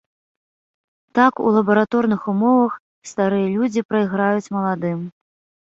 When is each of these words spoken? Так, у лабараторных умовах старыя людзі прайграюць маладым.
Так, 1.19 1.33
у 1.47 1.51
лабараторных 1.57 2.21
умовах 2.35 2.73
старыя 3.13 3.47
людзі 3.55 3.87
прайграюць 3.93 4.53
маладым. 4.59 5.09